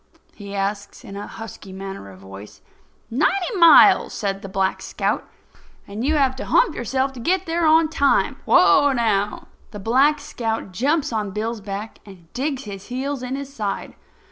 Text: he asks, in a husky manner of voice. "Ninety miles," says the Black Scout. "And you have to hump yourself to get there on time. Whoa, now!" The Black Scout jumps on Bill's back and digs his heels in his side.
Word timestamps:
he 0.33 0.55
asks, 0.55 1.03
in 1.03 1.15
a 1.15 1.27
husky 1.27 1.71
manner 1.71 2.09
of 2.09 2.17
voice. 2.21 2.61
"Ninety 3.11 3.55
miles," 3.59 4.13
says 4.13 4.41
the 4.41 4.49
Black 4.49 4.81
Scout. 4.81 5.29
"And 5.87 6.03
you 6.03 6.15
have 6.15 6.35
to 6.37 6.45
hump 6.45 6.73
yourself 6.73 7.13
to 7.13 7.19
get 7.19 7.45
there 7.45 7.67
on 7.67 7.87
time. 7.87 8.37
Whoa, 8.45 8.93
now!" 8.93 9.47
The 9.69 9.79
Black 9.79 10.17
Scout 10.17 10.71
jumps 10.71 11.13
on 11.13 11.29
Bill's 11.29 11.61
back 11.61 11.99
and 12.03 12.33
digs 12.33 12.63
his 12.63 12.87
heels 12.87 13.21
in 13.21 13.35
his 13.35 13.53
side. 13.53 13.93